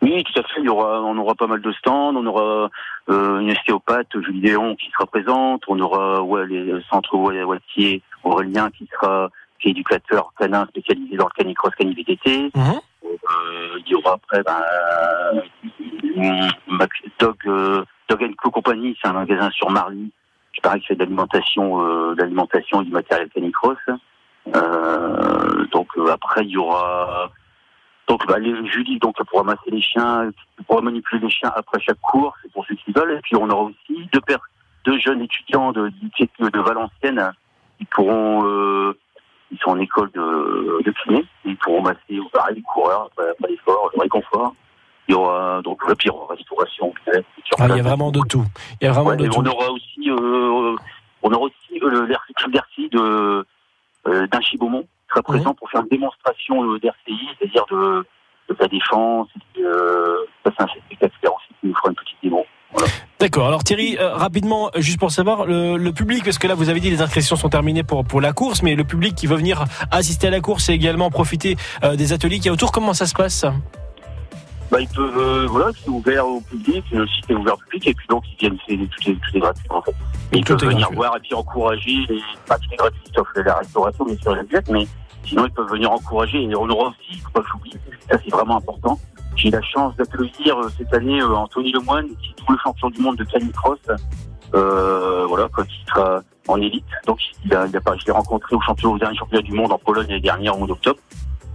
Oui, 0.01 0.23
tout 0.23 0.39
à 0.39 0.43
fait. 0.43 0.59
Il 0.59 0.65
y 0.65 0.69
aura, 0.69 1.01
on 1.01 1.17
aura 1.17 1.35
pas 1.35 1.47
mal 1.47 1.61
de 1.61 1.71
stands. 1.73 2.15
On 2.15 2.25
aura 2.25 2.69
euh, 3.09 3.39
une 3.39 3.51
ostéopathe, 3.51 4.19
Julie 4.21 4.41
Léon, 4.41 4.75
qui 4.75 4.89
sera 4.91 5.05
présente. 5.05 5.63
On 5.67 5.79
aura 5.79 6.21
ouais, 6.21 6.45
les 6.45 6.73
centres 6.89 7.15
ouais, 7.15 7.43
Wattier, 7.43 8.01
Aurélien, 8.23 8.69
qui 8.71 8.87
sera 8.93 9.29
qui 9.59 9.69
est 9.69 9.71
éducateur 9.71 10.31
canin 10.37 10.67
spécialisé 10.67 11.15
dans 11.17 11.25
le 11.25 11.31
canicross 11.35 11.73
canis-VTT. 11.75 12.51
Mhm. 12.55 12.79
Euh, 13.05 13.79
il 13.85 13.91
y 13.91 13.95
aura 13.95 14.13
après 14.13 14.43
ben, 14.43 14.61
euh, 16.17 16.47
Mac- 16.67 16.89
Dog, 17.19 17.35
euh, 17.47 17.83
Dog 18.09 18.35
Co 18.35 18.51
Company, 18.51 18.95
c'est 19.01 19.07
un 19.07 19.13
magasin 19.13 19.49
sur 19.51 19.69
Marly 19.71 20.11
qui 20.53 20.61
paraît 20.61 20.79
qui 20.79 20.87
fait 20.87 20.95
de 20.95 20.99
l'alimentation, 20.99 21.81
euh, 21.81 22.15
de 22.15 22.21
l'alimentation 22.21 22.81
et 22.81 22.85
du 22.85 22.91
matériel 22.91 23.29
canicross. 23.29 23.77
Euh, 24.55 25.65
donc 25.71 25.87
euh, 25.97 26.11
après 26.11 26.43
il 26.43 26.51
y 26.51 26.57
aura 26.57 27.29
donc 28.07 28.25
bah, 28.27 28.39
les, 28.39 28.53
Julie 28.67 28.99
donc 28.99 29.15
pour 29.25 29.39
ramasser 29.39 29.69
les 29.69 29.81
chiens, 29.81 30.29
pour 30.67 30.81
manipuler 30.81 31.21
les 31.21 31.29
chiens 31.29 31.51
après 31.55 31.79
chaque 31.81 31.99
cours, 32.01 32.33
c'est 32.41 32.51
pour 32.51 32.65
ceux 32.65 32.75
qui 32.75 32.91
veulent. 32.91 33.17
Et 33.17 33.21
puis 33.21 33.35
on 33.35 33.49
aura 33.49 33.63
aussi 33.63 34.07
deux 34.13 34.21
pères, 34.21 34.39
deux 34.85 34.97
jeunes 34.99 35.21
étudiants 35.21 35.71
de 35.71 35.89
de, 35.89 36.49
de 36.49 36.59
Valenciennes 36.59 37.31
qui 37.77 37.85
pourront 37.85 38.45
euh, 38.45 38.97
ils 39.51 39.57
sont 39.59 39.71
en 39.71 39.79
école 39.79 40.11
de, 40.11 40.81
de 40.83 40.93
kiné, 41.03 41.25
ils 41.45 41.55
pourront 41.57 41.81
masser 41.81 42.19
pareil 42.33 42.55
les 42.55 42.61
coureurs 42.61 43.09
après, 43.11 43.49
l'effort, 43.49 43.89
le 43.95 44.01
réconfort. 44.01 44.53
Il 45.07 45.13
y 45.13 45.15
aura 45.15 45.61
donc 45.61 45.87
le 45.87 45.95
pire 45.95 46.13
restauration. 46.29 46.93
Ah, 47.57 47.67
il 47.69 47.77
y 47.77 47.79
a 47.79 47.83
vraiment 47.83 48.11
de 48.11 48.19
tout. 48.27 48.43
Il 48.81 48.85
y 48.85 48.87
a 48.87 48.91
vraiment 48.91 49.11
Ouais, 49.11 49.15
de 49.15 49.27
tout. 49.27 49.39
on 49.39 49.45
aura 49.45 49.71
aussi, 49.71 50.09
euh, 50.09 50.75
on 51.23 51.31
aura 51.31 51.45
aussi 51.45 51.79
euh, 51.81 52.07
de 52.91 53.45
euh, 54.07 54.27
d'Inchy 54.27 54.57
Beaumont 54.57 54.85
sera 55.09 55.21
présent 55.23 55.53
pour 55.53 55.69
faire 55.69 55.81
une 55.81 55.87
démonstration 55.89 56.63
euh, 56.63 56.79
d'RCI, 56.79 57.27
c'est-à-dire 57.39 57.65
de, 57.71 58.05
de 58.49 58.55
la 58.59 58.67
défense. 58.67 59.27
euh, 59.59 60.17
ça 60.45 60.51
c'est 60.57 60.63
un 60.63 60.67
fait 60.67 60.81
spectaculaire 60.85 61.33
aussi 61.35 61.47
qui 61.59 61.67
nous 61.67 61.75
fera 61.75 61.89
une 61.89 61.95
petite 61.95 62.17
démo. 62.23 62.45
D'accord. 63.19 63.47
Alors 63.47 63.63
Thierry, 63.63 63.97
euh, 63.97 64.13
rapidement, 64.13 64.69
euh, 64.75 64.81
juste 64.81 64.99
pour 64.99 65.09
savoir 65.09 65.45
le, 65.45 65.77
le 65.77 65.91
public, 65.91 66.23
parce 66.23 66.37
que 66.37 66.47
là 66.47 66.53
vous 66.53 66.69
avez 66.69 66.79
dit 66.79 66.89
les 66.89 67.01
inscriptions 67.01 67.35
sont 67.35 67.49
terminées 67.49 67.83
pour 67.83 68.03
pour 68.03 68.21
la 68.21 68.33
course, 68.33 68.61
mais 68.61 68.75
le 68.75 68.83
public 68.83 69.15
qui 69.15 69.25
veut 69.25 69.37
venir 69.37 69.63
assister 69.89 70.27
à 70.27 70.31
la 70.31 70.41
course 70.41 70.69
et 70.69 70.73
également 70.73 71.09
profiter 71.09 71.55
euh, 71.83 71.95
des 71.95 72.13
ateliers 72.13 72.37
qu'il 72.37 72.47
y 72.47 72.49
a 72.49 72.53
autour, 72.53 72.71
comment 72.71 72.93
ça 72.93 73.05
se 73.05 73.15
passe? 73.15 73.45
Bah, 74.69 74.81
ils 74.81 74.87
peuvent, 74.89 75.17
euh, 75.17 75.47
voilà, 75.49 75.71
c'est 75.73 75.89
ouvert 75.89 76.27
au 76.27 76.41
public, 76.41 76.83
le 76.91 77.07
site 77.07 77.29
est 77.29 77.33
ouvert 77.35 77.53
au 77.53 77.57
public, 77.57 77.87
et 77.87 77.93
puis 77.93 78.07
donc 78.09 78.23
ils 78.33 78.37
viennent, 78.37 78.57
c'est 78.67 78.75
tout 78.75 79.09
est, 79.11 79.13
tout 79.13 79.37
est 79.37 79.39
gratuit 79.39 79.65
en 79.69 79.81
fait. 79.81 79.95
Ils 80.33 80.43
Tout 80.43 80.57
peuvent 80.57 80.67
venir 80.69 80.79
gratuit. 80.81 80.95
voir 80.97 81.15
et 81.15 81.19
puis 81.21 81.33
encourager, 81.33 82.05
les, 82.09 82.19
pas 82.45 82.57
tout 82.57 82.67
est 82.73 82.75
gratuit, 82.75 83.01
sauf 83.15 83.27
la 83.35 83.55
restauration, 83.55 84.03
bien 84.05 84.17
sûr, 84.17 84.35
la 84.35 84.43
diète, 84.43 84.69
mais 84.69 84.85
sinon 85.23 85.45
ils 85.45 85.51
peuvent 85.53 85.69
venir 85.71 85.89
encourager, 85.91 86.43
et 86.43 86.55
on 86.55 86.67
aura 86.69 86.89
aussi, 86.89 87.17
faut 87.19 87.29
pas 87.31 87.41
que 87.41 87.47
j'oublie, 87.49 87.73
ça 88.11 88.17
c'est 88.21 88.29
vraiment 88.29 88.57
important, 88.57 88.99
j'ai 89.37 89.49
la 89.51 89.61
chance 89.61 89.95
d'accueillir 89.95 90.57
euh, 90.59 90.69
cette 90.77 90.93
année 90.93 91.21
euh, 91.21 91.33
Anthony 91.33 91.71
Lemoine, 91.71 92.07
qui 92.21 92.31
est 92.31 92.39
double 92.45 92.59
champion 92.61 92.89
du 92.89 92.99
monde 92.99 93.15
de 93.15 93.23
canicross, 93.23 93.79
euh, 94.53 95.25
voilà, 95.27 95.47
quoi, 95.47 95.63
qui 95.65 95.79
sera 95.87 96.21
en 96.49 96.61
élite, 96.61 96.85
donc 97.05 97.19
il 97.45 97.53
a, 97.53 97.67
il 97.67 97.75
a, 97.77 97.79
pas- 97.81 97.95
je 97.97 98.05
l'ai 98.05 98.11
rencontré 98.11 98.53
au 98.55 98.61
championnat, 98.61 98.95
au 98.95 98.99
dernier 98.99 99.17
championnat 99.17 99.43
du 99.43 99.53
monde 99.53 99.71
en 99.71 99.77
Pologne 99.77 100.07
l'année 100.09 100.19
dernière, 100.21 100.55
au 100.55 100.59
mois 100.59 100.67
d'octobre, 100.67 100.99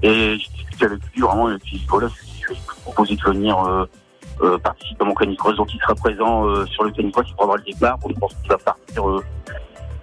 et 0.03 0.39
j'ai 0.39 0.49
discuté 0.55 0.87
avec 0.87 1.01
lui 1.15 1.21
vraiment, 1.23 1.51
et 1.51 1.59
puis 1.59 1.85
voilà, 1.89 2.09
proposé 2.83 3.17
de 3.17 3.23
venir 3.23 3.59
euh, 3.59 3.85
euh, 4.43 4.59
participer 4.59 5.03
à 5.03 5.07
mon 5.07 5.15
canicross, 5.15 5.57
donc 5.57 5.73
il 5.75 5.81
sera 5.81 5.95
présent 5.95 6.47
euh, 6.47 6.67
sur 6.67 6.85
le 6.85 6.91
canicross, 6.91 7.25
il 7.29 7.35
prendra 7.35 7.57
le 7.57 7.63
départ, 7.63 7.99
bon, 7.99 8.09
je 8.11 8.19
pense 8.19 8.35
qu'il 8.35 8.49
va 8.51 8.59
partir, 8.59 9.05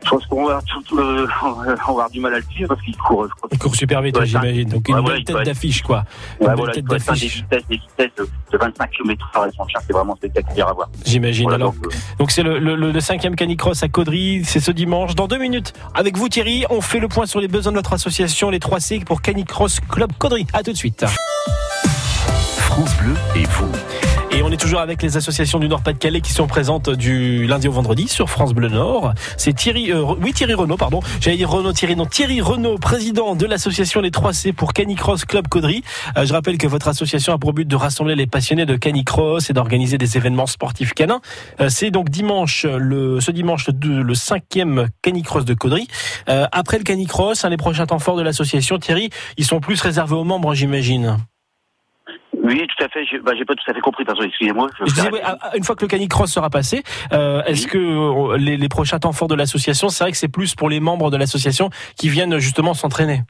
je 0.01 0.09
pense 0.09 0.25
qu'on 0.27 0.45
va, 0.45 0.61
euh, 0.93 1.27
avoir 1.87 2.09
du 2.09 2.21
mal 2.21 2.33
à 2.33 2.37
le 2.37 2.43
suivre 2.49 2.69
parce 2.69 2.81
qu'il 2.81 2.95
court, 2.95 3.25
je 3.27 3.33
crois. 3.35 3.49
Il 3.51 3.59
court 3.59 3.75
super 3.75 4.01
vite, 4.01 4.17
Ouais, 4.17 4.25
j'imagine. 4.25 4.69
Donc 4.69 4.87
une 4.87 4.95
Ouais, 4.99 5.03
belle 5.03 5.23
tête 5.25 5.43
d'affiche, 5.43 5.81
quoi. 5.81 6.05
Une 6.39 6.47
belle 6.47 6.55
voilà, 6.55 6.73
tête 6.73 6.85
atteindre 6.85 6.99
des 7.01 7.05
d'affiche, 7.11 7.35
vitesses, 7.41 7.67
des 7.69 7.75
vitesses 7.77 8.11
de, 8.17 8.29
de 8.53 8.57
25 8.57 8.91
km 8.91 9.25
h 9.35 9.41
avec 9.41 9.53
son 9.55 9.67
chien, 9.67 9.79
c'est 9.85 9.91
vraiment 9.93 10.15
spectaculaire 10.15 10.69
à 10.69 10.73
voir. 10.73 10.89
j'imagine. 11.05 11.43
Voilà, 11.49 11.55
Alors, 11.65 11.73
donc, 11.73 11.87
euh, 11.87 12.25
c'est 12.29 12.43
le, 12.43 12.59
le, 12.59 12.75
le- 12.77 12.91
le 12.93 12.99
cinquième 13.01 13.35
canicross 13.35 13.83
à 13.83 13.89
Caudry, 13.89 14.43
c'est 14.45 14.61
ce 14.61 14.71
dimanche. 14.71 15.15
Dans 15.15 15.27
deux 15.27 15.37
minutes, 15.39 15.73
avec 15.93 16.15
vous 16.17 16.29
Thierry, 16.29 16.65
on 16.69 16.79
fait 16.79 16.99
le 16.99 17.09
point 17.09 17.25
sur 17.25 17.41
les 17.41 17.49
besoins 17.49 17.73
de 17.73 17.77
notre 17.77 17.91
association, 17.91 18.49
les 18.49 18.59
3C 18.59 19.03
pour 19.03 19.21
Canicross 19.21 19.81
Club 19.81 20.11
Caudry. 20.17 20.47
À 20.53 20.63
tout 20.63 20.71
de 20.71 20.77
suite. 20.77 21.03
France 22.79 22.95
Bleu 22.95 23.13
et 23.35 23.43
vous. 23.43 23.71
Et 24.31 24.41
on 24.41 24.49
est 24.51 24.57
toujours 24.57 24.79
avec 24.79 25.01
les 25.01 25.17
associations 25.17 25.59
du 25.59 25.67
Nord-Pas-de-Calais 25.67 26.21
qui 26.21 26.31
sont 26.31 26.47
présentes 26.47 26.89
du 26.89 27.45
lundi 27.45 27.67
au 27.67 27.73
vendredi 27.73 28.07
sur 28.07 28.29
France 28.29 28.53
Bleu 28.53 28.69
Nord. 28.69 29.13
C'est 29.35 29.51
Thierry, 29.51 29.91
euh, 29.91 30.15
oui 30.21 30.31
Thierry 30.31 30.53
Renault, 30.53 30.77
pardon. 30.77 31.01
J'allais 31.19 31.35
dire 31.35 31.49
Renault 31.49 31.73
Thierry, 31.73 31.97
non 31.97 32.05
Thierry 32.05 32.39
Renault, 32.39 32.77
président 32.77 33.35
de 33.35 33.45
l'association 33.45 33.99
Les 33.99 34.11
3C 34.11 34.53
pour 34.53 34.71
Canicross 34.71 35.25
Club 35.25 35.49
Caudry. 35.49 35.83
Euh, 36.15 36.25
je 36.25 36.31
rappelle 36.31 36.57
que 36.57 36.67
votre 36.67 36.87
association 36.87 37.33
a 37.33 37.37
pour 37.37 37.51
but 37.51 37.67
de 37.67 37.75
rassembler 37.75 38.15
les 38.15 38.27
passionnés 38.27 38.65
de 38.65 38.77
canicross 38.77 39.49
et 39.49 39.53
d'organiser 39.53 39.97
des 39.97 40.15
événements 40.15 40.47
sportifs 40.47 40.93
canins. 40.93 41.19
Euh, 41.59 41.67
c'est 41.67 41.91
donc 41.91 42.09
dimanche, 42.09 42.65
le, 42.65 43.19
ce 43.19 43.31
dimanche 43.31 43.67
le, 43.67 44.03
le 44.03 44.15
cinquième 44.15 44.87
canicross 45.01 45.43
de 45.43 45.53
Caudry. 45.53 45.89
Euh, 46.29 46.47
après 46.53 46.77
le 46.77 46.85
canicross, 46.85 47.43
hein, 47.43 47.49
les 47.49 47.57
prochains 47.57 47.87
temps 47.87 47.99
forts 47.99 48.15
de 48.15 48.23
l'association, 48.23 48.79
Thierry, 48.79 49.09
ils 49.35 49.45
sont 49.45 49.59
plus 49.59 49.81
réservés 49.81 50.15
aux 50.15 50.23
membres, 50.23 50.53
j'imagine. 50.53 51.17
Oui, 52.49 52.65
tout 52.67 52.83
à 52.83 52.89
fait. 52.89 53.05
J'ai 53.05 53.19
bah, 53.19 53.33
j'ai 53.37 53.45
pas 53.45 53.53
tout 53.55 53.69
à 53.69 53.73
fait 53.73 53.79
compris. 53.79 54.03
Pardon, 54.05 54.23
excusez-moi. 54.23 54.67
Je 54.79 54.85
disais, 54.85 55.11
ouais, 55.11 55.21
à- 55.21 55.37
à- 55.49 55.55
une 55.57 55.63
fois 55.63 55.75
que 55.75 55.81
le 55.83 55.87
canicross 55.87 56.31
sera 56.31 56.49
passé, 56.49 56.83
euh, 57.13 57.43
est-ce 57.43 57.67
que 57.67 57.77
euh, 57.77 58.37
les, 58.37 58.57
les 58.57 58.69
prochains 58.69 58.97
temps 58.99 59.13
forts 59.13 59.27
de 59.27 59.35
l'association, 59.35 59.89
c'est 59.89 60.03
vrai 60.03 60.11
que 60.11 60.17
c'est 60.17 60.27
plus 60.31 60.55
pour 60.55 60.69
les 60.69 60.79
membres 60.79 61.11
de 61.11 61.17
l'association 61.17 61.69
qui 61.95 62.09
viennent 62.09 62.39
justement 62.39 62.73
s'entraîner? 62.73 63.21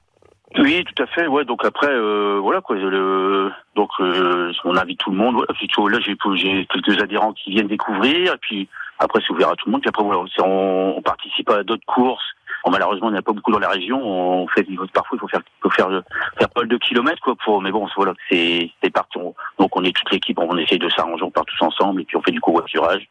Oui, 0.58 0.84
tout 0.84 1.04
à 1.04 1.08
fait. 1.08 1.28
Ouais, 1.28 1.46
donc 1.46 1.64
après, 1.64 1.92
euh, 1.92 2.40
voilà 2.42 2.62
quoi. 2.62 2.76
Le, 2.76 3.52
donc, 3.76 3.90
euh, 4.00 4.52
on 4.66 4.76
invite 4.78 5.00
tout 5.00 5.12
le 5.12 5.18
monde. 5.18 5.36
Voilà, 5.36 5.48
puis, 5.54 5.68
là, 5.92 6.00
j'ai 6.02 6.66
quelques 6.66 7.02
adhérents 7.02 7.34
qui 7.34 7.52
viennent 7.52 7.68
découvrir. 7.68 8.34
Et 8.34 8.38
puis 8.42 8.68
après, 8.98 9.22
c'est 9.26 9.32
ouvert 9.34 9.50
à 9.50 9.56
tout 9.56 9.68
le 9.68 9.74
monde. 9.74 9.82
Puis 9.82 9.90
après, 9.90 10.04
voilà, 10.04 10.22
on 10.44 11.02
participe 11.04 11.50
à 11.52 11.64
d'autres 11.64 11.86
courses. 11.86 12.24
Bon, 12.66 12.72
malheureusement, 12.72 13.08
il 13.10 13.12
n'y 13.12 13.18
en 13.18 13.20
a 13.20 13.24
pas 13.24 13.32
beaucoup 13.34 13.52
dans 13.52 13.60
la 13.60 13.70
région. 13.70 14.02
On 14.04 14.48
fait 14.48 14.66
parfois, 14.94 15.18
il 15.18 15.20
faut 15.20 15.28
faire, 15.28 15.42
il 15.46 15.62
faut 15.64 15.70
faire, 15.70 15.90
faire 16.38 16.50
pas 16.50 16.62
mal 16.62 16.68
de 16.70 16.78
kilomètres 16.78 17.22
quoi. 17.22 17.36
Pour, 17.44 17.62
mais 17.62 17.72
bon, 17.72 17.88
voilà, 17.96 18.14
c'est 18.30 18.70
c'est 18.84 18.90
parti. 18.92 19.18
On- 19.18 19.34
donc, 19.60 19.76
on 19.76 19.84
est 19.84 19.96
toute 19.96 20.12
l'équipe. 20.12 20.38
On 20.40 20.58
essaye 20.58 20.80
de 20.80 20.90
s'arranger. 20.90 21.24
On 21.24 21.32
part 21.32 21.46
tous 21.46 21.64
ensemble 21.66 22.02
et 22.02 22.06
puis 22.06 22.18
on 22.18 22.22
fait 22.22 22.32
du 22.32 22.42
covoiturage 22.42 23.08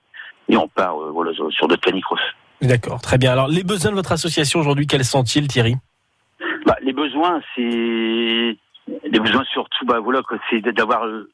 et 0.48 0.56
on 0.56 0.68
part, 0.68 1.00
euh, 1.00 1.10
voilà, 1.10 1.32
sur 1.50 1.68
d'autres 1.68 1.80
canicross. 1.82 2.20
D'accord, 2.60 3.00
très 3.00 3.18
bien. 3.18 3.32
Alors, 3.32 3.46
les 3.48 3.62
besoins 3.62 3.90
de 3.92 3.96
votre 3.96 4.12
association 4.12 4.60
aujourd'hui, 4.60 4.86
quels 4.86 5.04
sont-ils, 5.04 5.46
Thierry? 5.46 5.76
Bah, 6.66 6.76
les 6.82 6.92
besoins, 6.92 7.40
c'est 7.54 8.56
les 9.12 9.20
besoins 9.20 9.44
surtout, 9.52 9.84
bah 9.86 10.00
voilà, 10.00 10.22
c'est 10.50 10.60
d'avoir. 10.72 11.04
euh, 11.06 11.30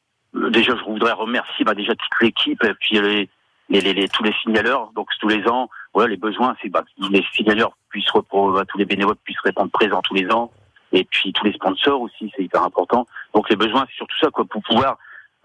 déjà, 0.49 0.75
je 0.75 0.83
voudrais 0.83 1.13
remercier 1.13 1.63
bah, 1.65 1.73
déjà 1.73 1.93
toute 1.95 2.21
l'équipe 2.21 2.61
et 2.63 2.73
puis 2.79 2.99
les, 2.99 3.29
les, 3.69 3.81
les, 3.81 3.93
les- 3.93 4.09
tous 4.09 4.23
les 4.23 4.33
signaleurs. 4.43 4.91
Donc 4.95 5.07
tous 5.19 5.27
les 5.29 5.47
ans, 5.47 5.69
voilà, 5.95 6.09
les 6.11 6.17
besoins, 6.17 6.55
c'est 6.61 6.69
bah, 6.69 6.83
que 6.83 7.07
les 7.11 7.25
signaleurs 7.33 7.71
puissent 7.89 8.09
repro- 8.11 8.53
bah, 8.53 8.63
tous 8.67 8.77
les 8.77 8.85
bénévoles 8.85 9.15
puissent 9.23 9.39
répondre 9.43 9.71
présents 9.71 10.01
tous 10.03 10.13
les 10.13 10.29
ans. 10.31 10.51
Et 10.91 11.03
puis 11.05 11.33
tous 11.33 11.43
les 11.45 11.53
sponsors 11.53 11.99
aussi, 12.01 12.31
c'est 12.35 12.43
hyper 12.43 12.63
important. 12.63 13.07
Donc 13.33 13.49
les 13.49 13.55
besoins, 13.55 13.85
c'est 13.89 13.95
surtout 13.95 14.17
ça, 14.21 14.29
quoi, 14.29 14.45
pour 14.45 14.61
pouvoir 14.61 14.97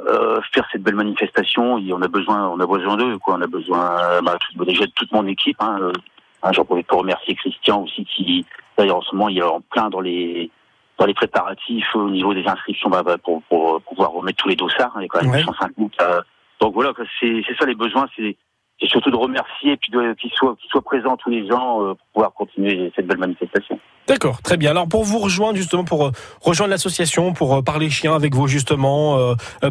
euh, 0.06 0.40
faire 0.52 0.66
cette 0.70 0.82
belle 0.82 0.94
manifestation. 0.96 1.78
Et 1.78 1.92
on 1.92 2.02
a 2.02 2.08
besoin, 2.08 2.48
on 2.48 2.60
a 2.60 2.66
besoin 2.66 2.96
d'eux, 2.96 3.16
quoi. 3.18 3.34
On 3.38 3.42
a 3.42 3.46
besoin, 3.46 4.20
bah, 4.22 4.36
tout- 4.40 4.64
déjà 4.64 4.84
de 4.86 4.92
toute 4.92 5.10
mon 5.12 5.26
équipe. 5.26 5.56
Hein, 5.60 5.78
euh, 5.80 5.92
hein, 6.42 6.50
J'en 6.52 6.64
profite 6.64 6.86
pour 6.86 6.98
remercier 7.00 7.34
Christian 7.36 7.82
aussi, 7.84 8.04
qui 8.04 8.44
d'ailleurs 8.76 8.98
en 8.98 9.02
ce 9.02 9.14
moment 9.14 9.28
il 9.28 9.38
est 9.38 9.42
en 9.42 9.60
plein 9.60 9.88
dans 9.90 10.00
les 10.00 10.50
dans 10.98 11.06
les 11.06 11.14
préparatifs 11.14 11.94
au 11.94 12.10
niveau 12.10 12.34
des 12.34 12.46
inscriptions 12.46 12.90
bah, 12.90 13.02
bah, 13.02 13.16
pour, 13.18 13.42
pour 13.44 13.80
pouvoir 13.82 14.10
remettre 14.10 14.36
tous 14.42 14.48
les 14.48 14.56
dossards. 14.56 14.92
hein, 14.96 15.00
Il 15.00 15.02
y 15.02 15.06
a 15.06 15.08
quand 15.08 15.22
même 15.22 15.30
Ouais. 15.30 15.42
150. 15.42 15.92
euh, 16.02 16.20
donc 16.60 16.74
voilà, 16.74 16.92
c'est 17.18 17.42
ça 17.58 17.64
les 17.66 17.74
besoins, 17.74 18.06
c'est 18.16 18.36
c'est 18.80 18.88
surtout 18.88 19.10
de 19.10 19.16
remercier 19.16 19.72
et 19.72 19.76
puis 19.76 19.90
de- 19.90 20.14
qu'ils 20.14 20.30
soient 20.32 20.56
qu'ils 20.60 20.70
soient 20.70 20.82
présents 20.82 21.16
tous 21.16 21.30
les 21.30 21.50
ans 21.52 21.82
euh, 21.82 21.94
pour 21.94 22.06
pouvoir 22.14 22.32
continuer 22.32 22.92
cette 22.96 23.06
belle 23.06 23.18
manifestation. 23.18 23.78
D'accord, 24.06 24.40
très 24.42 24.56
bien. 24.56 24.70
Alors 24.70 24.88
pour 24.88 25.04
vous 25.04 25.18
rejoindre 25.18 25.56
justement, 25.56 25.84
pour 25.84 26.06
euh, 26.06 26.10
rejoindre 26.40 26.70
l'association, 26.70 27.32
pour 27.32 27.54
euh, 27.54 27.62
parler 27.62 27.90
chien 27.90 28.14
avec 28.14 28.34
vous 28.34 28.48
justement, 28.48 29.18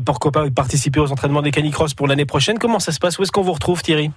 pourquoi 0.05 0.31
pas 0.31 0.49
participer 0.49 0.99
aux 0.99 1.11
entraînements 1.11 1.41
des 1.41 1.51
canicross 1.51 1.93
pour 1.93 2.07
l'année 2.07 2.25
prochaine, 2.25 2.59
comment 2.59 2.79
ça 2.79 2.91
se 2.91 2.99
passe? 2.99 3.17
Où 3.19 3.23
est-ce 3.23 3.31
qu'on 3.31 3.41
vous 3.41 3.53
retrouve 3.53 3.81
Thierry? 3.81 4.11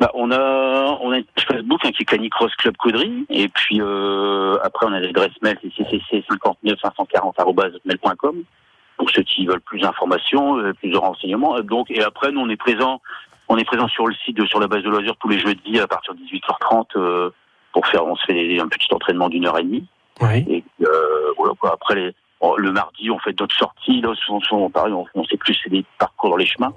Bah, 0.00 0.10
on 0.14 0.30
a 0.32 0.98
on 1.00 1.12
a 1.12 1.18
Facebook 1.48 1.80
hein, 1.84 1.92
qui 1.92 2.02
est 2.02 2.06
Canicross 2.06 2.54
Club 2.56 2.76
Caudry 2.76 3.24
et 3.30 3.48
puis 3.48 3.80
euh, 3.80 4.58
après 4.62 4.86
on 4.86 4.92
a 4.92 5.00
l'adresse 5.00 5.30
mail 5.42 5.56
c'est 5.62 5.84
ccc 5.84 6.24
59 6.28 6.78
540 6.82 7.36
pour 8.96 9.10
ceux 9.10 9.22
qui 9.22 9.46
veulent 9.46 9.60
plus 9.60 9.80
d'informations, 9.80 10.56
plus 10.80 10.90
de 10.90 10.96
renseignements. 10.96 11.60
Donc 11.60 11.90
et 11.90 12.02
après 12.02 12.32
nous 12.32 12.40
on 12.40 12.48
est 12.48 12.56
présent 12.56 13.00
on 13.48 13.56
est 13.56 13.64
présent 13.64 13.88
sur 13.88 14.06
le 14.06 14.14
site 14.24 14.36
de- 14.36 14.46
sur 14.46 14.60
la 14.60 14.66
base 14.68 14.82
de 14.82 14.90
loisirs 14.90 15.14
tous 15.20 15.28
les 15.28 15.38
jeudis 15.38 15.78
à 15.80 15.86
partir 15.86 16.14
de 16.14 16.20
18h30 16.20 16.86
euh, 16.96 17.30
pour 17.72 17.86
faire 17.86 18.04
on 18.06 18.16
se 18.16 18.24
fait 18.26 18.60
un 18.60 18.68
petit 18.68 18.92
entraînement 18.92 19.28
d'une 19.28 19.46
heure 19.46 19.58
et 19.58 19.62
demie 19.62 19.86
Oui. 20.20 20.44
et 20.48 20.64
euh, 20.82 21.32
voilà 21.36 21.54
quoi. 21.58 21.72
Après 21.74 21.94
les 21.94 22.12
le 22.58 22.70
mardi 22.70 23.10
on 23.10 23.18
fait 23.18 23.32
d'autres 23.32 23.56
sorties 23.56 24.00
là 24.00 24.14
souvent, 24.14 24.40
souvent, 24.40 24.70
pareil 24.70 24.92
on, 24.92 25.04
on 25.14 25.24
sait 25.24 25.36
plus 25.36 25.58
c'est 25.62 25.70
des 25.70 25.84
parcours 25.98 26.30
dans 26.30 26.36
les 26.36 26.46
chemins. 26.46 26.72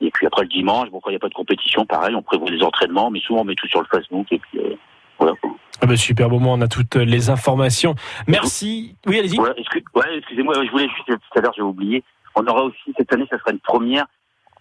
Et 0.00 0.10
puis 0.10 0.26
après 0.26 0.42
le 0.42 0.48
dimanche, 0.48 0.90
bon, 0.90 1.00
quand 1.00 1.08
il 1.10 1.12
n'y 1.12 1.16
a 1.16 1.20
pas 1.20 1.28
de 1.28 1.34
compétition, 1.34 1.86
pareil, 1.86 2.14
on 2.14 2.20
prévoit 2.20 2.50
des 2.50 2.62
entraînements, 2.62 3.10
mais 3.10 3.20
souvent 3.20 3.40
on 3.40 3.44
met 3.44 3.54
tout 3.54 3.68
sur 3.68 3.80
le 3.80 3.86
Facebook 3.90 4.26
et 4.32 4.38
puis 4.38 4.58
euh, 4.58 4.74
voilà. 5.18 5.32
Ah 5.80 5.86
bah, 5.86 5.96
super 5.96 6.28
moment, 6.28 6.52
on 6.54 6.60
a 6.60 6.68
toutes 6.68 6.96
les 6.96 7.30
informations. 7.30 7.94
Merci. 8.26 8.96
Oui, 9.06 9.18
allez-y. 9.18 9.36
Voilà, 9.36 9.54
ouais, 9.94 10.18
excusez-moi, 10.18 10.54
je 10.64 10.70
voulais 10.70 10.88
juste 10.88 11.06
tout 11.06 11.38
à 11.38 11.40
l'heure, 11.40 11.52
j'ai 11.56 11.62
oublié. 11.62 12.02
On 12.34 12.44
aura 12.46 12.64
aussi 12.64 12.92
cette 12.98 13.12
année, 13.14 13.24
ça 13.30 13.38
sera 13.38 13.52
une 13.52 13.60
première. 13.60 14.06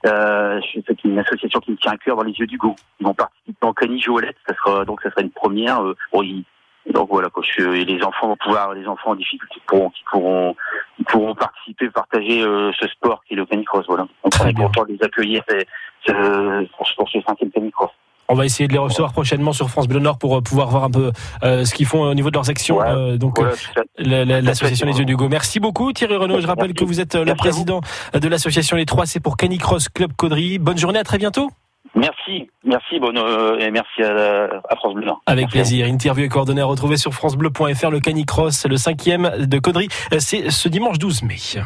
Euh, 0.05 0.59
a 0.59 0.93
une 1.05 1.19
association 1.19 1.59
qui 1.61 1.71
me 1.71 1.77
tient 1.77 1.93
à 1.93 1.97
cœur 1.97 2.17
dans 2.17 2.23
les 2.23 2.33
yeux 2.33 2.45
d'Hugo. 2.47 2.75
Ils 2.99 3.05
vont 3.05 3.13
participer 3.13 3.65
en 3.65 3.73
Cani 3.73 3.99
Joëlette, 4.01 4.35
ça 4.47 4.53
sera 4.55 4.85
donc 4.85 5.01
ça 5.01 5.09
sera 5.11 5.21
une 5.21 5.31
première. 5.31 5.81
Euh, 5.81 5.95
bon, 6.11 6.21
ils- 6.23 6.43
donc 6.91 7.07
voilà, 7.09 7.29
quoi, 7.29 7.41
je- 7.45 7.73
et 7.73 7.85
les 7.85 8.03
enfants 8.03 8.27
vont 8.27 8.35
pouvoir, 8.35 8.73
les 8.73 8.85
enfants 8.87 9.11
en 9.11 9.15
difficulté 9.15 9.61
pourront, 9.65 9.89
qui 9.91 10.03
pourront, 10.11 10.55
qui 10.97 11.03
pourront 11.05 11.33
participer, 11.33 11.89
partager 11.89 12.43
euh, 12.43 12.71
ce 12.77 12.87
sport 12.89 13.23
qui 13.23 13.33
est 13.35 13.37
le 13.37 13.45
canicross. 13.45 13.85
Voilà. 13.87 14.03
Donc 14.23 14.33
on 14.41 14.47
est 14.47 14.53
content 14.53 14.83
de 14.83 14.91
les 14.93 15.01
accueillir 15.03 15.41
c'est- 15.47 15.65
c'est, 16.05 16.13
euh, 16.13 16.65
pour, 16.77 16.85
pour 16.97 17.09
ce 17.09 17.21
cinquième 17.21 17.51
canicross. 17.51 17.91
On 18.29 18.35
va 18.35 18.45
essayer 18.45 18.67
de 18.67 18.73
les 18.73 18.79
recevoir 18.79 19.11
prochainement 19.13 19.53
sur 19.53 19.69
France 19.69 19.87
Bleu 19.87 19.99
Nord 19.99 20.17
pour 20.17 20.37
euh, 20.37 20.41
pouvoir 20.41 20.69
voir 20.69 20.83
un 20.85 20.91
peu 20.91 21.11
euh, 21.43 21.65
ce 21.65 21.73
qu'ils 21.73 21.85
font 21.85 22.01
au 22.03 22.13
niveau 22.13 22.29
de 22.29 22.35
leurs 22.35 22.49
actions. 22.49 22.77
Ouais. 22.77 22.87
Euh, 22.87 23.17
donc 23.17 23.37
Voilà, 23.39 23.53
euh, 23.99 24.41
l'association 24.41 24.87
Les 24.87 24.97
Yeux 24.99 25.05
d'Hugo. 25.05 25.27
Merci 25.29 25.59
beaucoup 25.59 25.91
Thierry 25.93 26.15
Renaud. 26.15 26.39
Je 26.39 26.47
rappelle 26.47 26.67
Merci. 26.67 26.75
que 26.75 26.85
vous 26.85 26.99
êtes 27.01 27.15
euh, 27.15 27.25
le 27.25 27.35
président 27.35 27.81
de 28.13 28.27
l'association 28.27 28.77
Les 28.77 28.85
3 28.85 29.05
C 29.05 29.19
pour 29.19 29.37
Canicross 29.37 29.89
Club 29.89 30.13
Caudry. 30.15 30.57
Bonne 30.59 30.77
journée, 30.77 30.99
à 30.99 31.03
très 31.03 31.17
bientôt. 31.17 31.49
Merci, 31.95 32.49
merci, 32.65 32.97
bonne, 32.99 33.19
euh, 33.19 33.59
et 33.59 33.69
merci 33.69 34.01
à, 34.01 34.45
à 34.67 34.75
France 34.77 34.95
Bleu. 34.95 35.05
Nord. 35.05 35.21
Avec 35.27 35.43
Merci 35.53 35.57
plaisir. 35.75 35.85
Interview 35.85 36.25
et 36.25 36.27
coordonnées 36.29 36.61
à 36.61 36.65
retrouver 36.65 36.97
sur 36.97 37.13
francebleu.fr. 37.13 37.91
Le 37.91 37.99
Canicross, 37.99 38.65
le 38.65 38.77
cinquième 38.77 39.31
de 39.37 39.59
Caudry. 39.59 39.89
C'est 40.17 40.49
ce 40.49 40.69
dimanche 40.69 40.97
12 40.97 41.21
mai. 41.23 41.35